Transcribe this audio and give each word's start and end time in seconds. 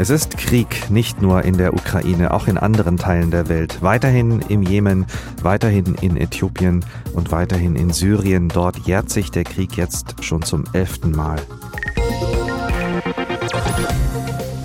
Es 0.00 0.08
ist 0.08 0.38
Krieg, 0.38 0.88
nicht 0.88 1.20
nur 1.20 1.44
in 1.44 1.58
der 1.58 1.74
Ukraine, 1.74 2.32
auch 2.32 2.46
in 2.46 2.56
anderen 2.56 2.96
Teilen 2.96 3.30
der 3.30 3.50
Welt. 3.50 3.82
Weiterhin 3.82 4.40
im 4.48 4.62
Jemen, 4.62 5.04
weiterhin 5.42 5.94
in 5.96 6.16
Äthiopien 6.16 6.82
und 7.12 7.32
weiterhin 7.32 7.76
in 7.76 7.90
Syrien. 7.90 8.48
Dort 8.48 8.78
jährt 8.86 9.10
sich 9.10 9.30
der 9.30 9.44
Krieg 9.44 9.76
jetzt 9.76 10.24
schon 10.24 10.40
zum 10.40 10.64
elften 10.72 11.10
Mal. 11.10 11.36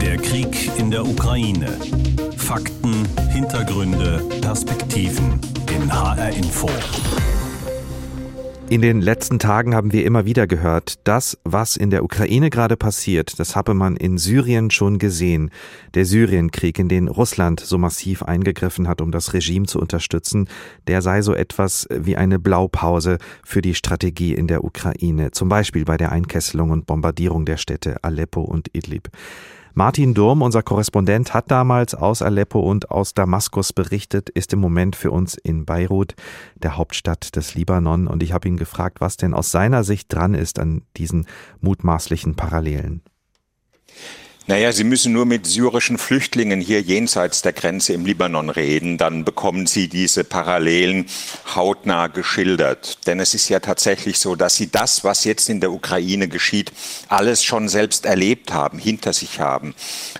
Der 0.00 0.16
Krieg 0.16 0.70
in 0.78 0.90
der 0.90 1.04
Ukraine. 1.04 1.76
Fakten, 2.38 3.06
Hintergründe, 3.28 4.22
Perspektiven 4.40 5.38
in 5.76 5.92
HR 5.92 6.30
Info. 6.30 6.70
In 8.70 8.82
den 8.82 9.00
letzten 9.00 9.38
Tagen 9.38 9.74
haben 9.74 9.94
wir 9.94 10.04
immer 10.04 10.26
wieder 10.26 10.46
gehört, 10.46 10.96
das, 11.04 11.38
was 11.42 11.78
in 11.78 11.88
der 11.88 12.04
Ukraine 12.04 12.50
gerade 12.50 12.76
passiert, 12.76 13.40
das 13.40 13.56
habe 13.56 13.72
man 13.72 13.96
in 13.96 14.18
Syrien 14.18 14.70
schon 14.70 14.98
gesehen. 14.98 15.50
Der 15.94 16.04
Syrienkrieg, 16.04 16.78
in 16.78 16.90
den 16.90 17.08
Russland 17.08 17.60
so 17.60 17.78
massiv 17.78 18.22
eingegriffen 18.22 18.86
hat, 18.86 19.00
um 19.00 19.10
das 19.10 19.32
Regime 19.32 19.64
zu 19.64 19.80
unterstützen, 19.80 20.50
der 20.86 21.00
sei 21.00 21.22
so 21.22 21.32
etwas 21.32 21.88
wie 21.90 22.16
eine 22.18 22.38
Blaupause 22.38 23.16
für 23.42 23.62
die 23.62 23.74
Strategie 23.74 24.34
in 24.34 24.48
der 24.48 24.62
Ukraine, 24.62 25.30
zum 25.30 25.48
Beispiel 25.48 25.86
bei 25.86 25.96
der 25.96 26.12
Einkesselung 26.12 26.68
und 26.68 26.84
Bombardierung 26.84 27.46
der 27.46 27.56
Städte 27.56 28.04
Aleppo 28.04 28.42
und 28.42 28.68
Idlib. 28.74 29.08
Martin 29.74 30.14
Durm, 30.14 30.42
unser 30.42 30.62
Korrespondent, 30.62 31.34
hat 31.34 31.50
damals 31.50 31.94
aus 31.94 32.22
Aleppo 32.22 32.60
und 32.60 32.90
aus 32.90 33.14
Damaskus 33.14 33.72
berichtet, 33.72 34.28
ist 34.30 34.52
im 34.52 34.58
Moment 34.58 34.96
für 34.96 35.10
uns 35.10 35.34
in 35.34 35.64
Beirut, 35.64 36.14
der 36.56 36.76
Hauptstadt 36.76 37.36
des 37.36 37.54
Libanon. 37.54 38.06
Und 38.06 38.22
ich 38.22 38.32
habe 38.32 38.48
ihn 38.48 38.56
gefragt, 38.56 39.00
was 39.00 39.16
denn 39.16 39.34
aus 39.34 39.50
seiner 39.50 39.84
Sicht 39.84 40.12
dran 40.12 40.34
ist 40.34 40.58
an 40.58 40.82
diesen 40.96 41.26
mutmaßlichen 41.60 42.34
Parallelen. 42.34 43.02
Naja, 44.48 44.72
Sie 44.72 44.84
müssen 44.84 45.12
nur 45.12 45.26
mit 45.26 45.46
syrischen 45.46 45.98
Flüchtlingen 45.98 46.62
hier 46.62 46.80
jenseits 46.80 47.42
der 47.42 47.52
Grenze 47.52 47.92
im 47.92 48.06
Libanon 48.06 48.48
reden, 48.48 48.96
dann 48.96 49.26
bekommen 49.26 49.66
Sie 49.66 49.88
diese 49.88 50.24
Parallelen 50.24 51.04
hautnah 51.56 52.06
geschildert. 52.08 53.06
Denn 53.06 53.20
es 53.20 53.34
ist 53.34 53.48
ja 53.48 53.60
tatsächlich 53.60 54.18
so, 54.18 54.34
dass 54.34 54.56
Sie 54.56 54.70
das, 54.70 55.04
was 55.04 55.24
jetzt 55.24 55.48
in 55.48 55.60
der 55.60 55.72
Ukraine 55.72 56.28
geschieht, 56.28 56.72
alles 57.08 57.44
schon 57.44 57.68
selbst 57.68 58.06
erlebt 58.06 58.52
haben, 58.52 58.78
hinter 58.78 59.12
sich 59.12 59.40
haben. 59.40 59.74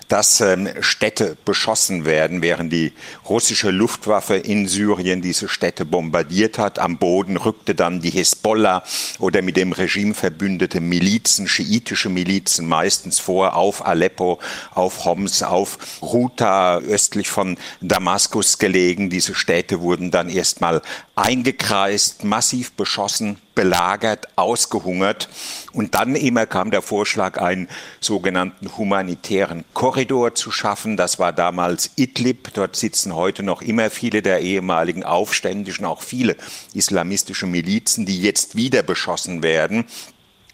Dass 0.07 0.41
ähm, 0.41 0.69
Städte 0.81 1.37
beschossen 1.45 2.05
werden, 2.05 2.41
während 2.41 2.73
die 2.73 2.93
russische 3.27 3.71
Luftwaffe 3.71 4.35
in 4.35 4.67
Syrien 4.67 5.21
diese 5.21 5.47
Städte 5.47 5.85
bombardiert 5.85 6.57
hat. 6.57 6.79
Am 6.79 6.97
Boden 6.97 7.37
rückte 7.37 7.75
dann 7.75 8.01
die 8.01 8.09
Hisbollah 8.09 8.83
oder 9.19 9.41
mit 9.41 9.57
dem 9.57 9.71
Regime 9.71 10.13
verbündete 10.13 10.81
Milizen, 10.81 11.47
schiitische 11.47 12.09
Milizen 12.09 12.67
meistens 12.67 13.19
vor 13.19 13.55
auf 13.55 13.85
Aleppo, 13.85 14.39
auf 14.73 15.05
Homs, 15.05 15.43
auf 15.43 15.77
Ruta 16.01 16.77
östlich 16.79 17.29
von 17.29 17.57
Damaskus 17.81 18.57
gelegen. 18.57 19.09
Diese 19.09 19.35
Städte 19.35 19.81
wurden 19.81 20.11
dann 20.11 20.29
erstmal 20.29 20.81
eingekreist, 21.19 22.23
massiv 22.23 22.71
beschossen, 22.71 23.39
belagert, 23.53 24.29
ausgehungert. 24.37 25.27
Und 25.73 25.93
dann 25.93 26.15
immer 26.15 26.45
kam 26.45 26.71
der 26.71 26.81
Vorschlag, 26.81 27.37
einen 27.37 27.67
sogenannten 27.99 28.77
humanitären 28.77 29.65
Korridor 29.73 30.33
zu 30.33 30.49
schaffen. 30.49 30.95
Das 30.95 31.19
war 31.19 31.33
damals 31.33 31.91
Idlib. 31.97 32.53
Dort 32.53 32.77
sitzen 32.77 33.15
heute 33.15 33.43
noch 33.43 33.61
immer 33.61 33.89
viele 33.89 34.21
der 34.21 34.39
ehemaligen 34.39 35.03
Aufständischen, 35.03 35.85
auch 35.85 36.03
viele 36.03 36.37
islamistische 36.73 37.47
Milizen, 37.47 38.05
die 38.05 38.21
jetzt 38.21 38.55
wieder 38.55 38.81
beschossen 38.81 39.43
werden. 39.43 39.85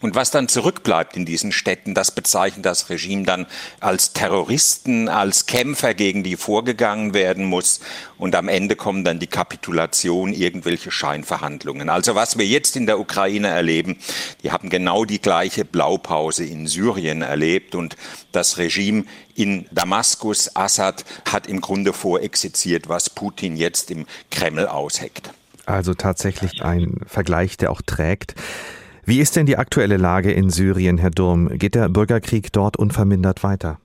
Und 0.06 0.14
was 0.14 0.30
dann 0.30 0.46
zurückbleibt 0.46 1.16
in 1.16 1.24
diesen 1.26 1.50
Städten, 1.50 1.92
das 1.92 2.12
bezeichnet 2.12 2.64
das 2.64 2.90
Regime 2.90 3.24
dann 3.24 3.44
als 3.80 4.12
Terroristen, 4.12 5.08
als 5.08 5.46
Kämpfer, 5.46 5.94
gegen 5.94 6.22
die 6.22 6.36
vorgegangen 6.36 7.12
werden 7.12 7.44
muss. 7.44 7.80
Und 8.16 8.36
am 8.36 8.46
Ende 8.46 8.76
kommen 8.76 9.02
dann 9.02 9.18
die 9.18 9.26
Kapitulation, 9.26 10.32
irgendwelche 10.32 10.92
Scheinverhandlungen. 10.92 11.88
Also 11.88 12.14
was 12.14 12.38
wir 12.38 12.46
jetzt 12.46 12.76
in 12.76 12.86
der 12.86 13.00
Ukraine 13.00 13.48
erleben, 13.48 13.98
die 14.44 14.52
haben 14.52 14.70
genau 14.70 15.04
die 15.04 15.20
gleiche 15.20 15.64
Blaupause 15.64 16.44
in 16.44 16.68
Syrien 16.68 17.22
erlebt. 17.22 17.74
Und 17.74 17.96
das 18.30 18.58
Regime 18.58 19.06
in 19.34 19.66
Damaskus, 19.72 20.54
Assad, 20.54 21.04
hat 21.28 21.48
im 21.48 21.60
Grunde 21.60 21.92
vorexerziert, 21.92 22.88
was 22.88 23.10
Putin 23.10 23.56
jetzt 23.56 23.90
im 23.90 24.06
Kreml 24.30 24.68
ausheckt. 24.68 25.30
Also 25.64 25.94
tatsächlich 25.94 26.62
ein 26.62 27.00
Vergleich, 27.08 27.56
der 27.56 27.72
auch 27.72 27.82
trägt. 27.82 28.36
Wie 29.08 29.20
ist 29.20 29.36
denn 29.36 29.46
die 29.46 29.56
aktuelle 29.56 29.98
Lage 29.98 30.32
in 30.32 30.50
Syrien, 30.50 30.98
Herr 30.98 31.10
Durm? 31.10 31.48
Geht 31.58 31.76
der 31.76 31.88
Bürgerkrieg 31.88 32.52
dort 32.52 32.76
unvermindert 32.76 33.44
weiter? 33.44 33.78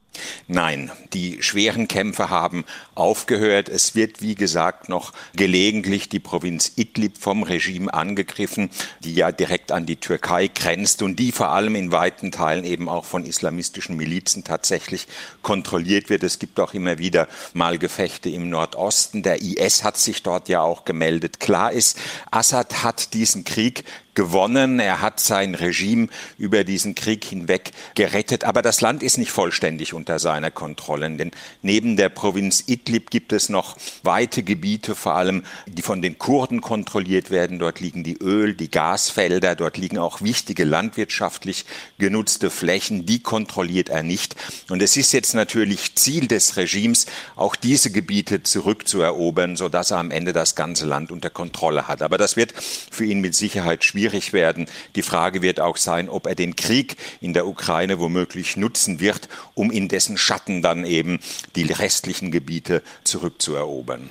Nein, 0.47 0.91
die 1.13 1.41
schweren 1.41 1.87
Kämpfe 1.87 2.29
haben 2.29 2.65
aufgehört. 2.95 3.69
Es 3.69 3.95
wird, 3.95 4.21
wie 4.21 4.35
gesagt, 4.35 4.89
noch 4.89 5.13
gelegentlich 5.33 6.09
die 6.09 6.19
Provinz 6.19 6.73
Idlib 6.75 7.17
vom 7.17 7.43
Regime 7.43 7.93
angegriffen, 7.93 8.71
die 9.01 9.13
ja 9.13 9.31
direkt 9.31 9.71
an 9.71 9.85
die 9.85 9.95
Türkei 9.97 10.47
grenzt 10.47 11.01
und 11.01 11.17
die 11.17 11.31
vor 11.31 11.49
allem 11.49 11.75
in 11.75 11.91
weiten 11.91 12.31
Teilen 12.31 12.65
eben 12.65 12.89
auch 12.89 13.05
von 13.05 13.23
islamistischen 13.23 13.95
Milizen 13.95 14.43
tatsächlich 14.43 15.07
kontrolliert 15.43 16.09
wird. 16.09 16.23
Es 16.23 16.39
gibt 16.39 16.59
auch 16.59 16.73
immer 16.73 16.97
wieder 16.97 17.27
mal 17.53 17.77
Gefechte 17.77 18.29
im 18.29 18.49
Nordosten. 18.49 19.23
Der 19.23 19.41
IS 19.41 19.83
hat 19.83 19.97
sich 19.97 20.23
dort 20.23 20.49
ja 20.49 20.61
auch 20.61 20.83
gemeldet. 20.83 21.39
Klar 21.39 21.71
ist, 21.71 21.97
Assad 22.31 22.83
hat 22.83 23.13
diesen 23.13 23.45
Krieg 23.45 23.85
gewonnen. 24.13 24.79
Er 24.79 25.01
hat 25.01 25.19
sein 25.19 25.55
Regime 25.55 26.07
über 26.37 26.63
diesen 26.63 26.95
Krieg 26.95 27.23
hinweg 27.23 27.71
gerettet. 27.95 28.43
Aber 28.43 28.61
das 28.61 28.81
Land 28.81 29.03
ist 29.03 29.17
nicht 29.17 29.31
vollständig 29.31 29.93
unter 29.93 30.19
seiner 30.19 30.51
Kontrolle. 30.51 31.09
Denn 31.11 31.31
neben 31.61 31.95
der 31.95 32.09
Provinz 32.09 32.63
Idlib 32.67 33.09
gibt 33.09 33.33
es 33.33 33.49
noch 33.49 33.77
weite 34.03 34.43
Gebiete, 34.43 34.95
vor 34.95 35.15
allem 35.15 35.43
die 35.65 35.81
von 35.81 36.01
den 36.01 36.17
Kurden 36.17 36.61
kontrolliert 36.61 37.31
werden. 37.31 37.59
Dort 37.59 37.79
liegen 37.79 38.03
die 38.03 38.17
Öl-, 38.17 38.53
die 38.53 38.69
Gasfelder. 38.69 39.55
Dort 39.55 39.77
liegen 39.77 39.97
auch 39.97 40.21
wichtige 40.21 40.63
landwirtschaftlich 40.63 41.65
genutzte 41.97 42.49
Flächen. 42.49 43.05
Die 43.05 43.21
kontrolliert 43.21 43.89
er 43.89 44.03
nicht. 44.03 44.35
Und 44.69 44.81
es 44.81 44.97
ist 44.97 45.13
jetzt 45.13 45.33
natürlich 45.33 45.95
Ziel 45.95 46.27
des 46.27 46.57
Regimes, 46.57 47.05
auch 47.35 47.55
diese 47.55 47.91
Gebiete 47.91 48.43
zurückzuerobern, 48.43 49.55
sodass 49.55 49.91
er 49.91 49.97
am 49.97 50.11
Ende 50.11 50.33
das 50.33 50.55
ganze 50.55 50.85
Land 50.85 51.11
unter 51.11 51.29
Kontrolle 51.29 51.87
hat. 51.87 52.01
Aber 52.01 52.17
das 52.17 52.35
wird 52.35 52.53
für 52.91 53.05
ihn 53.05 53.21
mit 53.21 53.35
Sicherheit 53.35 53.83
schwierig 53.83 54.00
schwierig 54.01 54.33
werden. 54.33 54.65
Die 54.95 55.03
Frage 55.03 55.43
wird 55.43 55.59
auch 55.59 55.77
sein, 55.77 56.09
ob 56.09 56.25
er 56.25 56.33
den 56.33 56.55
Krieg 56.55 56.95
in 57.21 57.33
der 57.33 57.45
Ukraine 57.45 57.99
womöglich 57.99 58.57
nutzen 58.57 58.99
wird, 58.99 59.29
um 59.53 59.69
in 59.69 59.89
dessen 59.89 60.17
Schatten 60.17 60.63
dann 60.63 60.85
eben 60.85 61.19
die 61.55 61.71
restlichen 61.71 62.31
Gebiete 62.31 62.81
zurückzuerobern. 63.03 64.09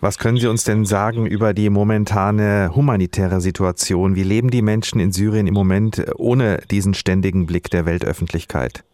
Was 0.00 0.18
können 0.18 0.38
Sie 0.38 0.46
uns 0.46 0.64
denn 0.64 0.86
sagen 0.86 1.26
über 1.26 1.52
die 1.52 1.68
momentane 1.68 2.70
humanitäre 2.74 3.42
Situation? 3.42 4.14
Wie 4.14 4.22
leben 4.22 4.50
die 4.50 4.62
Menschen 4.62 4.98
in 4.98 5.12
Syrien 5.12 5.46
im 5.46 5.54
Moment 5.54 6.02
ohne 6.16 6.62
diesen 6.70 6.94
ständigen 6.94 7.44
Blick 7.44 7.68
der 7.68 7.84
Weltöffentlichkeit? 7.84 8.84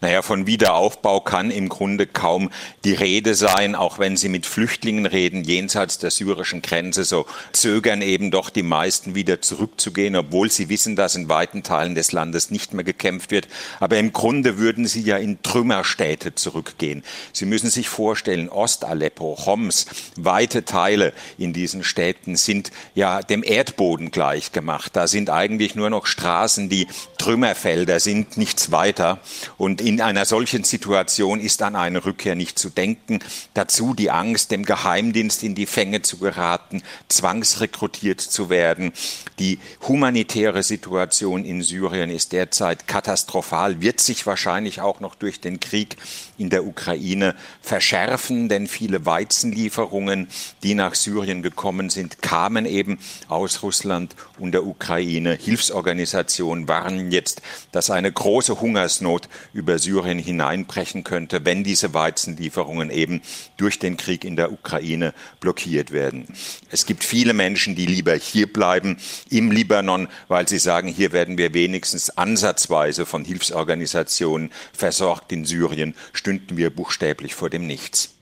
Naja, 0.00 0.22
von 0.22 0.46
Wiederaufbau 0.46 1.20
kann 1.20 1.50
im 1.50 1.68
Grunde 1.68 2.06
kaum 2.06 2.50
die 2.84 2.92
Rede 2.92 3.34
sein, 3.34 3.74
auch 3.74 3.98
wenn 3.98 4.16
Sie 4.16 4.28
mit 4.28 4.46
Flüchtlingen 4.46 5.06
reden, 5.06 5.44
jenseits 5.44 5.98
der 5.98 6.10
syrischen 6.10 6.62
Grenze, 6.62 7.04
so 7.04 7.26
zögern 7.52 8.02
eben 8.02 8.30
doch 8.30 8.50
die 8.50 8.62
meisten 8.62 9.14
wieder 9.14 9.40
zurückzugehen, 9.40 10.16
obwohl 10.16 10.50
sie 10.50 10.68
wissen, 10.68 10.96
dass 10.96 11.14
in 11.14 11.28
weiten 11.28 11.62
Teilen 11.62 11.94
des 11.94 12.12
Landes 12.12 12.50
nicht 12.50 12.74
mehr 12.74 12.84
gekämpft 12.84 13.30
wird. 13.30 13.48
Aber 13.80 13.96
im 13.98 14.12
Grunde 14.12 14.58
würden 14.58 14.86
sie 14.86 15.02
ja 15.02 15.16
in 15.16 15.42
Trümmerstädte 15.42 16.34
zurückgehen. 16.34 17.02
Sie 17.32 17.46
müssen 17.46 17.70
sich 17.70 17.88
vorstellen, 17.88 18.48
Ost-Aleppo, 18.48 19.38
Homs, 19.46 19.86
weite 20.16 20.64
Teile 20.64 21.12
in 21.38 21.52
diesen 21.52 21.84
Städten 21.84 22.36
sind 22.36 22.70
ja 22.94 23.22
dem 23.22 23.42
Erdboden 23.42 24.10
gleichgemacht. 24.10 24.96
Da 24.96 25.06
sind 25.06 25.30
eigentlich 25.30 25.74
nur 25.74 25.90
noch 25.90 26.06
Straßen, 26.06 26.68
die 26.68 26.88
Trümmerfelder 27.18 28.00
sind, 28.00 28.36
nichts 28.36 28.72
weiter. 28.72 29.20
Und 29.62 29.80
in 29.80 30.00
einer 30.00 30.24
solchen 30.24 30.64
Situation 30.64 31.38
ist 31.38 31.62
an 31.62 31.76
eine 31.76 32.04
Rückkehr 32.04 32.34
nicht 32.34 32.58
zu 32.58 32.68
denken. 32.68 33.20
Dazu 33.54 33.94
die 33.94 34.10
Angst, 34.10 34.50
dem 34.50 34.64
Geheimdienst 34.64 35.44
in 35.44 35.54
die 35.54 35.66
Fänge 35.66 36.02
zu 36.02 36.18
geraten, 36.18 36.82
zwangsrekrutiert 37.06 38.20
zu 38.20 38.50
werden. 38.50 38.92
Die 39.38 39.60
humanitäre 39.86 40.64
Situation 40.64 41.44
in 41.44 41.62
Syrien 41.62 42.10
ist 42.10 42.32
derzeit 42.32 42.88
katastrophal, 42.88 43.80
wird 43.80 44.00
sich 44.00 44.26
wahrscheinlich 44.26 44.80
auch 44.80 44.98
noch 44.98 45.14
durch 45.14 45.40
den 45.40 45.60
Krieg 45.60 45.96
in 46.38 46.50
der 46.50 46.66
Ukraine 46.66 47.36
verschärfen, 47.60 48.48
denn 48.48 48.66
viele 48.66 49.06
Weizenlieferungen, 49.06 50.26
die 50.64 50.74
nach 50.74 50.96
Syrien 50.96 51.40
gekommen 51.40 51.88
sind, 51.88 52.20
kamen 52.20 52.66
eben 52.66 52.98
aus 53.28 53.62
Russland 53.62 54.16
und 54.40 54.50
der 54.50 54.66
Ukraine. 54.66 55.38
Hilfsorganisationen 55.40 56.66
warnen 56.66 57.12
jetzt, 57.12 57.42
dass 57.70 57.90
eine 57.90 58.10
große 58.10 58.60
Hungersnot 58.60 59.28
über 59.52 59.78
Syrien 59.78 60.18
hineinbrechen 60.18 61.04
könnte, 61.04 61.44
wenn 61.44 61.64
diese 61.64 61.94
Weizenlieferungen 61.94 62.90
eben 62.90 63.22
durch 63.56 63.78
den 63.78 63.96
Krieg 63.96 64.24
in 64.24 64.36
der 64.36 64.52
Ukraine 64.52 65.14
blockiert 65.40 65.92
werden. 65.92 66.26
Es 66.70 66.86
gibt 66.86 67.04
viele 67.04 67.34
Menschen, 67.34 67.74
die 67.74 67.86
lieber 67.86 68.14
hier 68.14 68.52
bleiben 68.52 68.98
im 69.30 69.50
Libanon, 69.50 70.08
weil 70.28 70.48
sie 70.48 70.58
sagen, 70.58 70.88
hier 70.88 71.12
werden 71.12 71.38
wir 71.38 71.54
wenigstens 71.54 72.10
ansatzweise 72.10 73.06
von 73.06 73.24
Hilfsorganisationen 73.24 74.50
versorgt. 74.72 75.32
In 75.32 75.44
Syrien 75.44 75.94
stünden 76.12 76.56
wir 76.56 76.70
buchstäblich 76.70 77.34
vor 77.34 77.50
dem 77.50 77.66
Nichts. 77.66 78.14